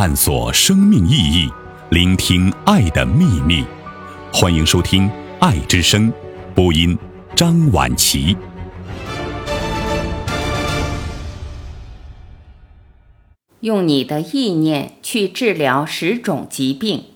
[0.00, 1.50] 探索生命意义，
[1.90, 3.64] 聆听爱的秘密。
[4.32, 5.08] 欢迎收听
[5.40, 6.08] 《爱之声》，
[6.54, 6.96] 播音
[7.34, 8.36] 张婉琪。
[13.58, 17.06] 用你的意念去治疗十种疾病。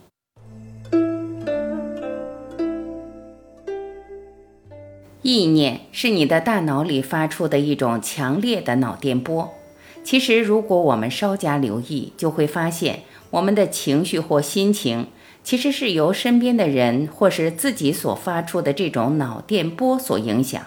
[5.22, 9.54] 意念是你的大脑里发出的一种强烈的脑电波。
[10.04, 15.06] 其实，如果我们稍加留意，就会发现我们的情绪或心情，
[15.44, 20.62] 其实是由身边的人或是自己所发出的这种脑电波所影响。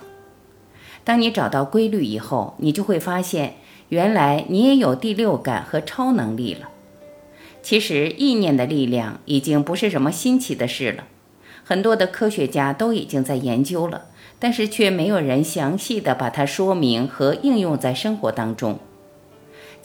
[1.03, 3.55] 当你找到规律以后，你就会发现，
[3.89, 6.69] 原来你也有第六感和超能力了。
[7.61, 11.03] 其实，意念的力量已经不是什么新奇的事了，
[11.63, 14.05] 很多的科学家都已经在研究了。
[14.37, 18.79] 但是却没有人详细的把它说明和应用在生活当中。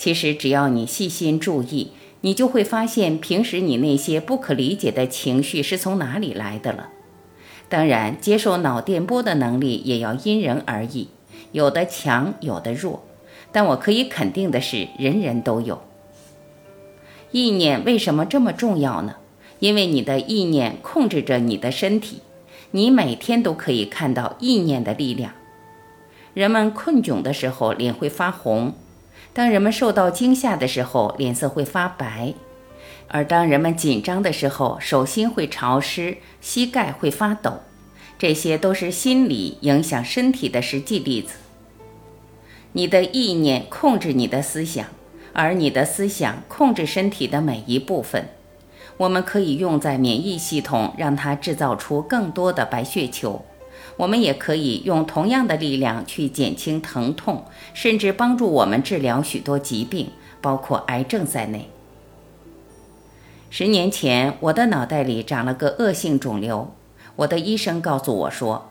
[0.01, 6.89] 其实只要你细心注意，你就会发现平时你那些不可理解的情绪是从哪里来的了。
[7.69, 11.09] 当然，接受脑电波的能力也要因人而异，
[11.53, 13.05] 有的强，有的弱。
[13.53, 15.83] 但我可以肯定的是，人人都有。
[17.31, 19.17] 意念为什么这么重要呢？
[19.59, 22.23] 因为你的意念控制着你的身体。
[22.71, 25.33] 你每天都可以看到意念的力量。
[26.33, 28.73] 人们困窘的时候脸会发红，
[29.33, 32.35] 当人们受到惊吓的时候脸色会发白，
[33.09, 37.61] 而当人们紧张的时候手心会潮湿，膝盖会发抖。
[38.19, 41.37] 这些都是心理影响身体的实际例子。
[42.73, 44.87] 你的意念控制你的思想，
[45.33, 48.29] 而你的思想控制身体的每一部分。
[48.99, 53.45] 我们可以用在免疫系统，让它制造出更多的白血球。
[54.01, 60.09] 我们也可以用同样的力量去减轻疼痛，甚至帮助我们治疗许多疾病，
[60.41, 61.69] 包括癌症在内。
[63.51, 66.73] 十年前，我的脑袋里长了个恶性肿瘤，
[67.17, 68.71] 我的医生告诉我说，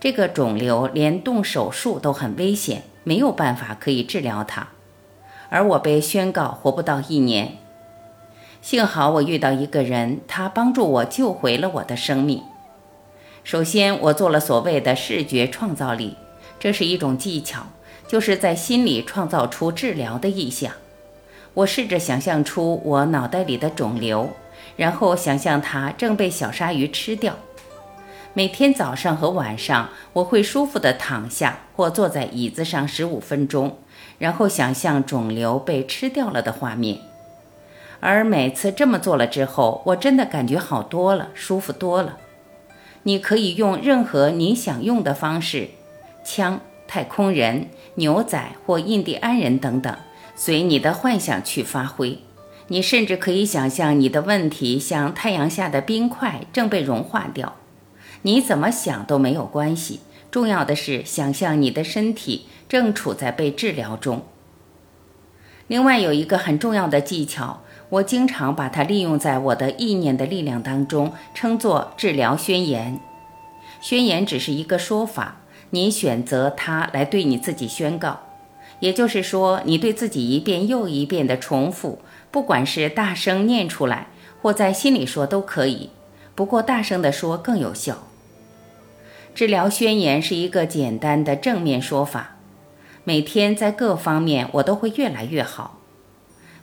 [0.00, 4.70] 这个肿瘤连动手术都很危险，没有办法可以治疗它，
[5.50, 7.58] 而我被宣告活不到一年。
[8.60, 12.42] 幸好我遇到一个人，他帮助我救回了我的生命。
[13.44, 16.16] 首先，我做了所谓的视觉创造力，
[16.58, 17.66] 这是一种技巧，
[18.08, 20.72] 就是在心里创造出治疗的意象。
[21.52, 24.30] 我试着想象出我脑袋里的肿瘤，
[24.76, 27.34] 然后想象它正被小鲨鱼吃掉。
[28.32, 33.76] 每天早上和晚上，我会舒服地躺下或坐在椅子上十五分钟，
[34.18, 36.98] 然后想象肿瘤被吃掉了的画面。
[38.00, 42.16] 而每次这么做了之后，我真的感觉好多了，舒服多了。
[43.06, 45.68] 你可以用任何你想用的方式，
[46.24, 49.94] 枪、太空人、牛仔或印第安人等等，
[50.34, 52.18] 随你的幻想去发挥。
[52.68, 57.56] 你甚至可以想象你的问题像太阳下的冰块正被融化掉。
[58.22, 60.00] 你怎么想都没有关系，
[60.30, 64.24] 重要的是想象你的身体正处在被治疗中。
[65.66, 67.60] 另外有一个很重要的技巧。
[67.94, 72.98] 我经常把它利用在我的意念的力量当中，称作治疗宣言。
[73.80, 75.36] 宣言只是一个说法，
[75.70, 78.20] 你选择它来对你自己宣告。
[78.80, 82.00] 也就是说，你对自己一遍又一遍的重复，
[82.32, 84.08] 不管是大声念出来，
[84.42, 85.90] 或在心里说都可以。
[86.34, 87.98] 不过大声的说更有效。
[89.36, 92.36] 治疗宣言是一个简单的正面说法，
[93.04, 95.78] 每天在各方面我都会越来越好。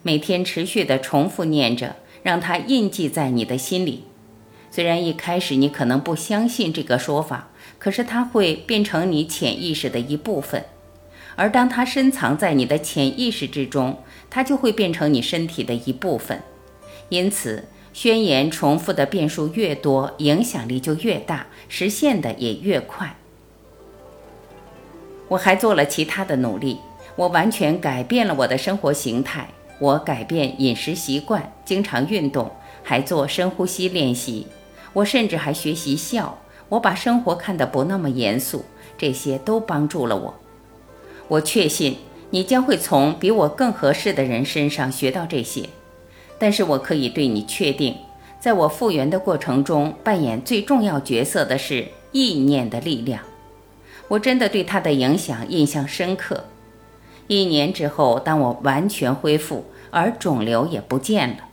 [0.02, 4.04] 每天持续的重复念着，让它印记在你的心里。
[4.70, 10.64] 虽然一开始你可能不相信这个说法，可是它会变成你潜意识的一部分。
[11.36, 16.42] 而当它深藏在你的潜意识之中，它就会变成你身体的一部分。
[17.08, 23.16] 因此，宣言重复的遍数越多，影响力就越大，实现的也越快。
[25.28, 26.78] 我还做了其他的努力，
[27.16, 29.48] 我完全改变了我的生活形态。
[29.82, 32.52] 我改变饮食习惯，经常运动，
[32.84, 34.46] 还做深呼吸练习。
[34.92, 36.38] 我甚至还学习笑。
[36.68, 38.64] 我把生活看得不那么严肃，
[38.96, 40.34] 这些都帮助了我。
[41.26, 41.96] 我确信
[42.30, 45.68] 你将会从比我更合适的人身上学到这些。
[46.38, 47.96] 但是我可以对你确定，
[48.38, 53.20] 在我复原的过程中，扮演最重要角色的是意念的力量。
[54.06, 56.44] 我真的对它的影响印象深刻。
[57.28, 61.48] 一年之后，当我完全恢复，而肿瘤也不见了。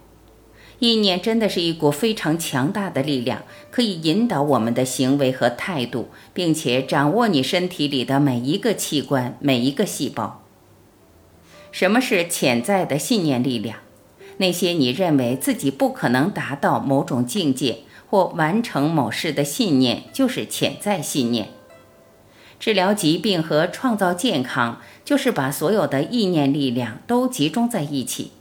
[0.79, 10.41] 意念真的是一股非常强大的力量，可以引导我们的行为和态度，并且掌握你身体里的每一个器官、每一个细胞。
[11.71, 13.79] 什么是潜在的信念力量？
[14.37, 17.79] 那些你认为自己不可能达到某种境界
[18.09, 21.49] 或完成某事的信念，就是潜在信念。
[22.59, 28.33] 治疗疾病和创造健康，就是把所有的意念力量都集中在一起。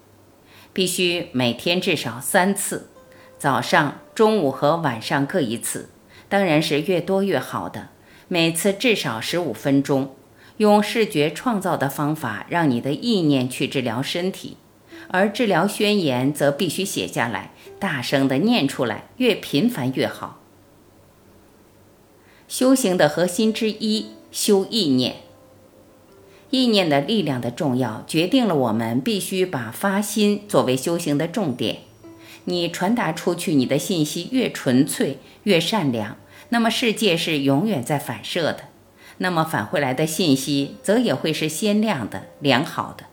[0.72, 2.88] 必须每天至少三次，
[3.38, 5.90] 早上、中午和晚上各一次，
[6.28, 7.90] 当然是越多越好的。
[8.26, 10.16] 每次至少十五分钟，
[10.58, 14.56] 用视觉创造的方法，让你的意念去治疗身体。
[15.10, 20.40] 而治疗宣言则必须写下来，大声地念出来，越频繁越好。
[22.48, 25.16] 修行的核心之一，修意念。
[26.48, 31.80] 意念的力量的重要，决定了我们必须把发心作为修行的重点。
[32.44, 36.16] 你传达出去你的信息越纯粹、越善良，
[36.48, 38.60] 那么世界是永远在反射的，
[39.18, 43.04] 那么返回来的信息则也会是鲜亮的、良好的。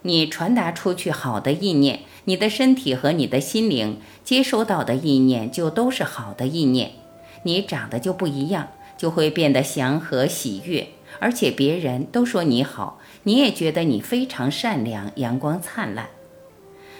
[0.00, 6.92] 你传达出去好的意念，你的身体和你的心灵接收到的意念就都是好的意念，
[7.44, 10.88] 你长得就不一样，就会变得祥和喜悦，
[11.18, 16.08] 而且别人都说你好，你也觉得你非常善良、阳光灿烂。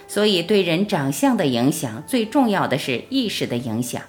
[0.07, 4.01] 所以，对人长相的影响最重要的是意识的影响。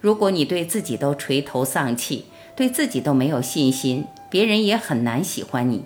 [0.00, 2.24] 如果你对自己都垂头丧气，
[2.56, 5.84] 对自己都没有信心，别人也很难喜欢你。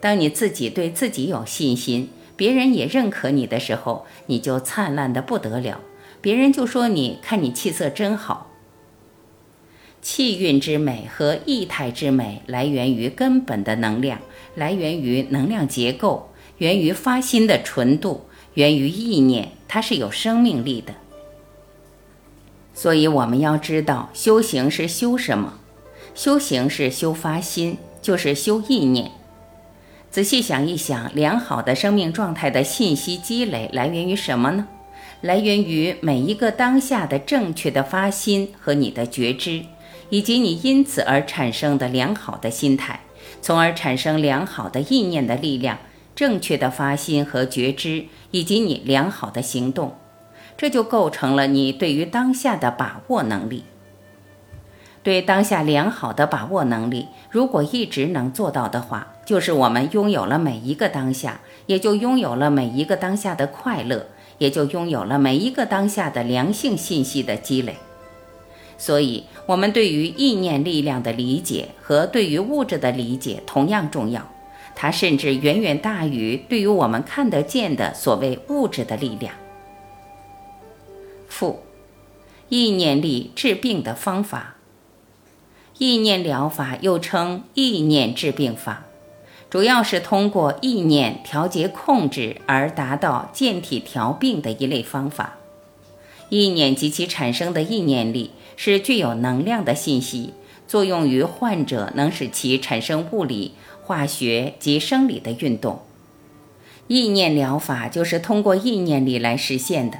[0.00, 5.80] 当你自己对自己有信心，别人也认可你的时候，你就灿烂的不得了。
[6.20, 8.51] 别人就说你看你气色真好。
[10.02, 14.18] 气韵之美和意态之美来源于根本的能量，
[14.56, 20.94] 来源于能量结构，源于发心的纯度，源于意念，它是有生命力的。
[22.74, 25.60] 所以我们要知道，修行是修什么？
[26.14, 29.12] 修行是修发心，就是修意念。
[30.10, 34.66] 仔细想一想，良好的生命状态的信息积累来源于什么呢？
[35.20, 39.62] 来源于每一个当下的正确的发心和你的觉知，
[40.12, 43.00] 以及你因此而产生的良好的心态，
[43.40, 45.78] 从而产生良好的意念的力量。
[46.14, 49.96] 正确的发心和觉知，以及你良好的行动，
[50.58, 53.64] 这就构成了你对于当下的把握能力。
[55.02, 67.76] 对当下良好的把握能力，如果一直能做到的话，就是我们拥有了每一个当下，也就拥有了每一个当下的快乐，也就拥有了每一个当下的良性信息的积累。
[68.82, 74.28] 所以，我们对于意念力量的理解和对于物质的理解同样重要，
[74.74, 79.36] 它甚至远远大于对于我们看得见的所谓物质的力量。
[81.28, 81.60] 负，
[82.48, 84.56] 意念力治病的方法。
[85.78, 88.86] 意念疗法又称意念治病法，
[89.48, 95.34] 主要是通过意念调节控制而达到健体调病的一类方法。
[96.30, 98.30] 意念及其产生的意念力
[98.64, 100.34] 是具有能量的信息，
[100.68, 105.82] 作用于患者，能使其产生物理、化学及生理的运动。
[106.86, 109.98] 意念疗法就是通过意念力来实现的。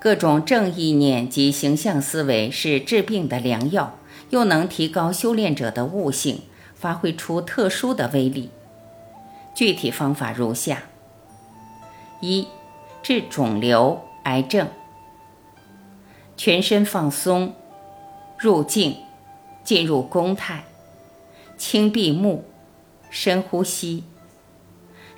[0.00, 3.96] 各种正意念及形象思维是治病的良药。
[4.30, 6.40] 又能提高修炼者的悟性，
[6.74, 8.50] 发挥出特殊的威力。
[9.54, 10.82] 具体方法如下：
[12.20, 12.48] 一、
[13.00, 14.66] 治肿瘤、癌症。
[16.36, 17.54] 全身放松，
[18.42, 18.96] 入静，
[19.62, 20.64] 进入宫态，
[21.56, 22.44] 轻闭目，
[23.08, 24.02] 深呼吸。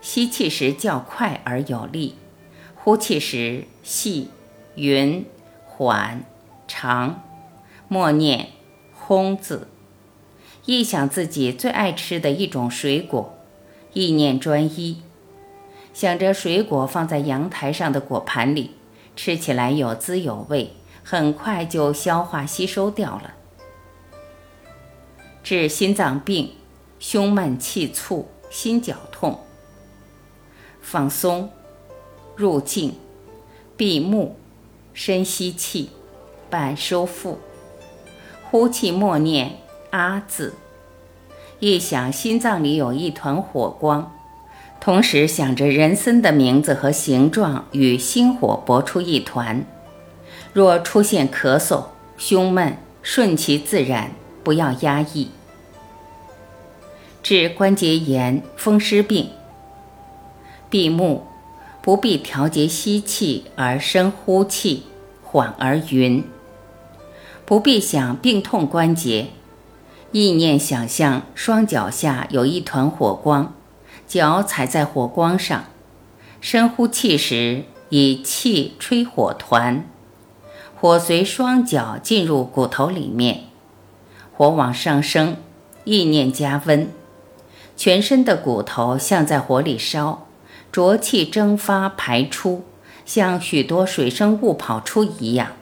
[0.02, 2.16] 吸气时较快而有力，
[2.74, 4.28] 呼气时细、
[4.74, 5.24] 匀、
[5.64, 6.22] 缓、
[6.68, 7.22] 长。
[7.88, 8.48] 默念。
[9.06, 9.68] 空字，
[10.66, 13.38] 意想自己最爱吃的一种水果，
[13.94, 15.00] 意念专一，
[15.94, 18.72] 想着水果放在阳台上的果盘里，
[19.16, 23.34] 吃起来有滋有味，很快就消化吸收掉了。
[25.42, 26.52] 治心脏病，
[26.98, 29.38] 胸闷气促，心绞痛。
[30.80, 31.50] 放松，
[32.34, 32.94] 入静，
[33.76, 34.36] 闭目，
[34.94, 35.90] 深吸气，
[36.48, 37.38] 半收腹。
[38.50, 39.58] 呼气，默念
[39.92, 40.54] “阿”字，
[41.58, 44.10] 一想心脏里有一团火光，
[44.80, 49.66] 同时想着人参的名字和形状与心火搏出一团。
[50.54, 54.12] 若出现咳嗽、胸闷，顺其自然，
[54.44, 55.28] 不要压抑。
[57.24, 59.30] 治关节炎、风湿病，
[60.70, 61.26] 闭目，
[61.82, 64.84] 不必调节吸气，而深呼气，
[65.24, 66.22] 缓而匀。
[67.44, 69.30] 不必想病痛关节，
[70.12, 73.52] 意念想象双脚下有一团火光，
[74.06, 75.64] 脚踩在火光上，
[76.40, 79.84] 深呼气时，以气吹火团，
[80.84, 83.44] 火随双脚进入骨头里面，
[84.36, 85.38] 火往上升，
[85.84, 86.90] 意念加温，
[87.74, 90.26] 全身的骨头像在火里烧，
[90.70, 92.64] 浊气蒸发排出，
[93.06, 95.52] 像许多水生物跑出一样。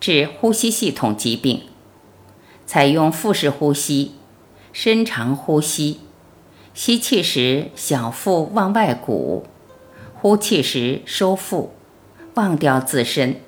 [0.00, 1.64] 治呼吸系统疾病，
[2.64, 4.12] 采用腹式呼吸，
[4.72, 6.00] 深长呼吸。
[6.72, 9.44] 吸气时，小腹往外鼓；
[10.14, 11.74] 呼气时收腹，
[12.34, 13.40] 忘掉自身，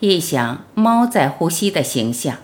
[0.00, 2.36] 一想猫在呼吸的形象。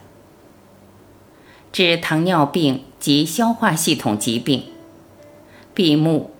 [1.70, 4.64] 治糖尿病及消化系统疾病。
[5.74, 6.30] 闭目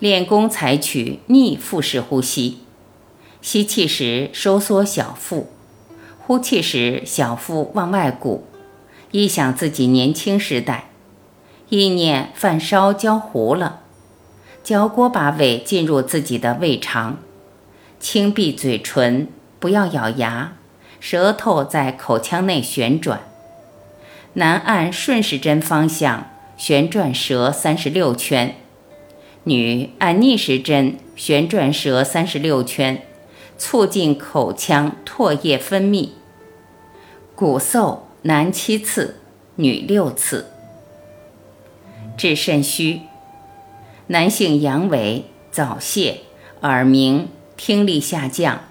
[0.00, 2.58] 练功，采取逆腹式呼吸。
[3.40, 5.48] 吸气时收缩小腹，
[6.18, 8.44] 呼气时小腹往外鼓，
[9.12, 10.90] 一想自己年轻时代。
[11.68, 13.82] 意念饭烧焦糊了，
[14.64, 17.18] 嚼锅把胃进入自己的胃肠，
[18.00, 19.28] 轻闭嘴唇，
[19.58, 20.56] 不要咬牙，
[20.98, 23.20] 舌头在口腔内旋转。
[24.32, 28.56] 男按顺时针方向旋转舌三十六圈，
[29.44, 33.02] 女按逆时针旋转舌三十六圈，
[33.58, 36.08] 促进口腔唾液分泌。
[37.34, 39.20] 骨嗽，男七次，
[39.56, 40.46] 女六次。
[42.16, 43.02] 治肾虚，
[44.06, 46.20] 男性阳痿、早泄、
[46.62, 47.28] 耳鸣、
[47.62, 48.62] 听力下降、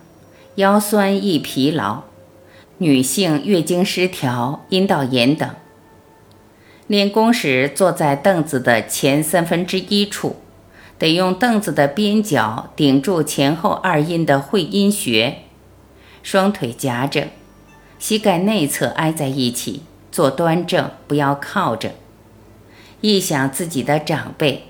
[0.55, 2.05] 腰酸易疲劳；
[2.79, 5.47] 女性月经失调、阴道炎等。
[6.87, 10.37] 练功时坐在凳子的前三分之一处，
[10.97, 15.43] 得用凳子的边角顶住前后二阴的会阴穴，
[16.23, 17.27] 双腿夹着，
[17.99, 21.91] 膝盖内侧挨在一起，坐端正，不要靠着。
[23.01, 24.63] 忆想自己的长辈，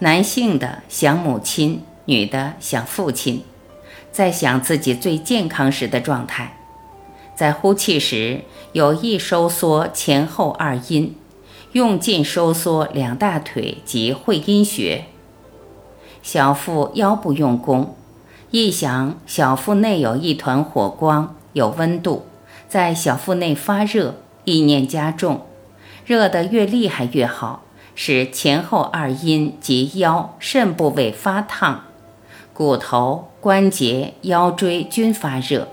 [0.00, 3.44] 男性的想母亲，女的想父亲，
[4.12, 6.58] 在想自己最健康时的状态。
[7.34, 8.42] 在呼气时，
[8.72, 11.16] 有意收缩前后二阴，
[11.72, 15.06] 用劲收缩两大腿及会阴穴。
[16.22, 17.96] 小腹腰部用功，
[18.50, 22.26] 忆想小腹内有一团火光，有温度，
[22.68, 25.46] 在小腹内发热，意念加重。
[26.04, 27.62] 热得越厉害越好，
[27.94, 31.84] 使前后二阴及腰肾部位发烫，
[32.54, 35.68] 骨头、关节、腰椎均发热。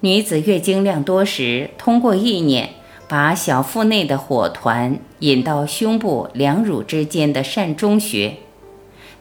[0.00, 2.70] 女子月经量多时，通过意念
[3.08, 8.36] 把小腹内的火团引到胸部两乳之间的膻中穴。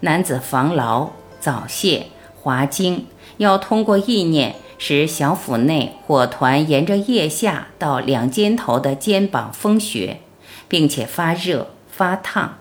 [0.01, 2.07] 男子防劳、早泄、
[2.41, 4.55] 滑精，要通过意念。
[4.79, 10.19] 使小腹内火团沿着腋下到两肩头的肩膀风穴，
[10.67, 12.57] 并且发热发烫。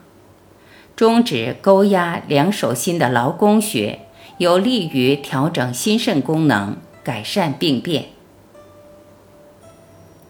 [0.95, 4.01] 中指勾压两手心的劳宫穴，
[4.39, 8.07] 有利于调整心肾功能，改善病变。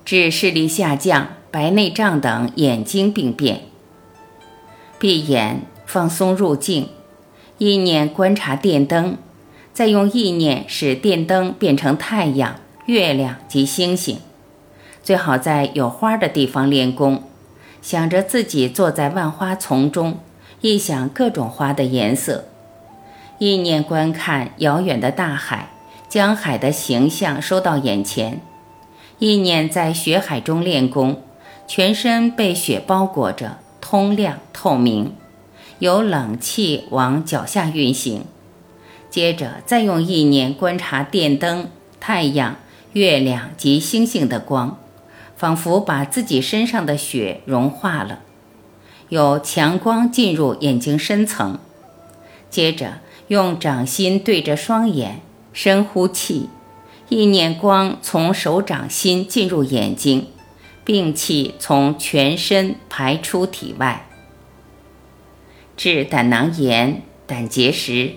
[0.04, 3.62] 治视力下降、白内障等眼睛病变。
[4.98, 6.88] 闭眼放松入静，
[7.58, 9.16] 意念观察电灯。
[9.72, 14.18] 再用意念使电灯变成太阳、月亮及星星，
[15.02, 17.22] 最好在有花的地方练功，
[17.80, 20.18] 想着自己坐在万花丛中，
[20.62, 22.44] 一想各种花的颜色，
[23.38, 25.70] 意念观看遥远的大海，
[26.08, 28.40] 将海的形象收到眼前，
[29.18, 31.20] 意念在雪海中练功，
[31.66, 35.16] 全身被雪包裹着，通亮透明，
[35.80, 38.24] 有冷气往脚下运行。
[39.10, 42.56] 接着再用意念观察电灯、太阳、
[42.92, 44.78] 月亮及星星的光，
[45.36, 48.20] 仿佛把自己身上的雪融化了，
[49.12, 51.58] 有强光进入眼睛深层。
[52.48, 55.20] 接着用掌心对着双眼，
[55.52, 56.48] 深呼气，
[57.10, 60.28] 意念光从手掌心进入眼睛，
[60.82, 64.08] 病气从全身排出体外。
[65.76, 68.12] 治胆囊炎、胆结石。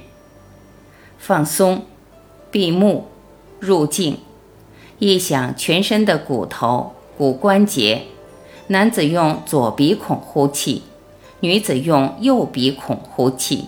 [1.17, 1.85] 放松，
[2.49, 3.09] 闭目，
[3.59, 4.19] 入静，
[4.99, 8.03] 一想全身的骨头、骨关节。
[8.67, 10.81] 男子用左鼻孔呼气，
[11.39, 13.65] 女子用右鼻孔呼气。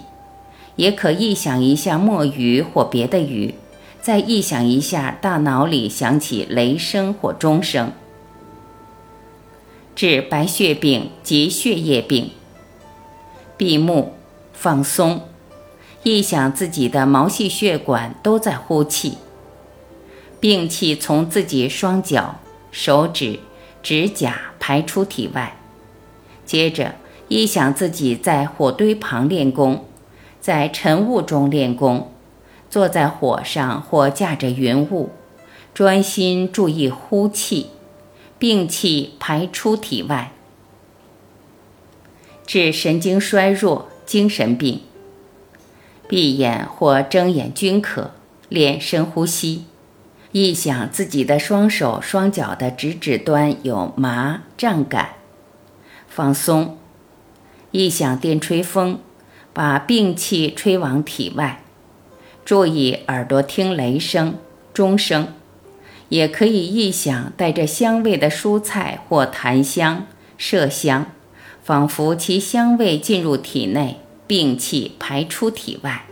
[0.76, 3.56] 也可臆想一下墨鱼或别的鱼，
[4.02, 7.92] 再臆想一下大脑里响起雷声或钟声。
[9.96, 12.30] 治白血病及血液病。
[13.58, 14.14] 闭目，
[14.54, 15.22] 放松。
[16.04, 19.18] 臆想自己的毛细血管都在呼气，
[20.40, 22.36] 病气从自己双脚、
[22.72, 23.40] 手指、
[23.82, 25.56] 指甲排出体外。
[26.46, 26.96] 接着，
[27.30, 29.86] 臆想自己在火堆旁练功，
[30.42, 32.12] 在晨雾中练功，
[32.70, 35.12] 坐在火上或驾着云雾，
[35.74, 37.68] 专心注意呼气，
[38.38, 40.34] 病气排出体外。
[42.46, 44.82] 治神经衰弱、精神病，
[46.10, 48.12] 闭眼或睁眼均可，
[48.50, 49.64] 练深呼吸。
[50.38, 55.16] 臆想自己的双手、双脚的指指端有麻胀感，
[56.08, 56.78] 放松。
[57.72, 59.00] 臆想电吹风，
[59.52, 61.64] 把病气吹往体外。
[62.46, 64.36] 注意耳朵听雷声、
[64.76, 65.34] 钟声，
[66.10, 70.06] 也可以臆想带着香味的蔬菜或檀香、
[70.40, 71.08] 麝香，
[71.64, 76.07] 仿佛其香味进入体内，病气排出体外。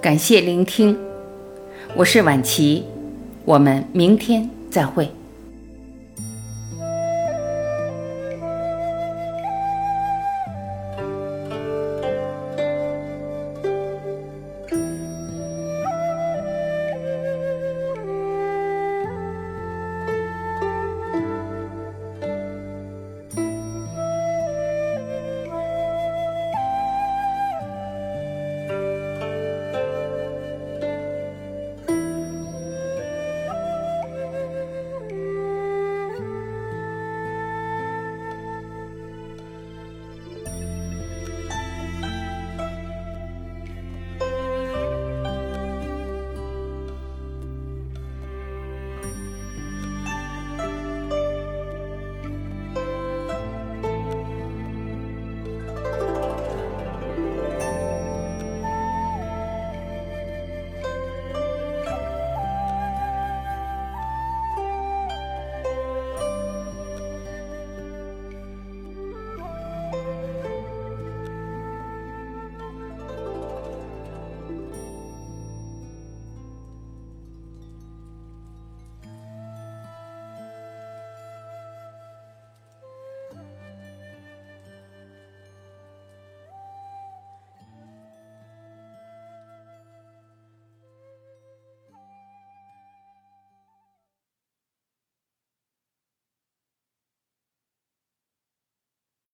[0.00, 0.96] 感谢聆听，
[1.96, 2.84] 我是婉琪，
[3.44, 5.10] 我们明天再会。